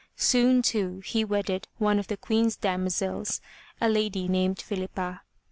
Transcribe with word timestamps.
Soon, 0.17 0.63
too, 0.63 0.99
he 1.05 1.23
wedded 1.23 1.67
one 1.77 1.99
of 1.99 2.07
the 2.07 2.17
Queen's 2.17 2.55
demoiselles, 2.55 3.39
a 3.79 3.87
lady 3.87 4.27
named 4.27 4.59
Philippa. 4.59 5.21